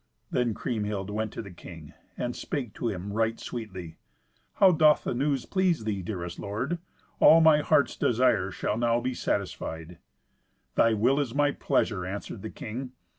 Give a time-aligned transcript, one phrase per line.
[0.31, 3.97] Then Kriemhild went to the king, and spake to him right sweetly,
[4.55, 6.79] "How doth the news please thee, dearest lord?
[7.19, 9.99] All my heart's desire shall now be satisfied."
[10.73, 12.93] "Thy will is my pleasure," answered the king.